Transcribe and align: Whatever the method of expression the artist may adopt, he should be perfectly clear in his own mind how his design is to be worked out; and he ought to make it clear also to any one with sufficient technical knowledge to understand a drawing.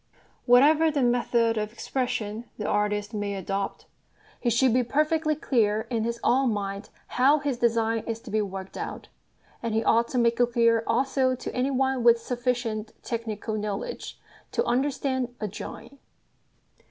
Whatever 0.47 0.89
the 0.89 1.03
method 1.03 1.59
of 1.59 1.71
expression 1.71 2.45
the 2.57 2.65
artist 2.65 3.13
may 3.13 3.35
adopt, 3.35 3.85
he 4.39 4.49
should 4.49 4.73
be 4.73 4.83
perfectly 4.83 5.35
clear 5.35 5.85
in 5.91 6.05
his 6.05 6.19
own 6.23 6.51
mind 6.51 6.89
how 7.05 7.37
his 7.37 7.59
design 7.59 7.99
is 8.07 8.19
to 8.21 8.31
be 8.31 8.41
worked 8.41 8.77
out; 8.77 9.09
and 9.61 9.75
he 9.75 9.83
ought 9.83 10.07
to 10.07 10.17
make 10.17 10.39
it 10.39 10.53
clear 10.53 10.83
also 10.87 11.35
to 11.35 11.53
any 11.55 11.69
one 11.69 12.03
with 12.03 12.19
sufficient 12.19 12.93
technical 13.03 13.53
knowledge 13.55 14.19
to 14.51 14.65
understand 14.65 15.35
a 15.39 15.47
drawing. 15.47 15.99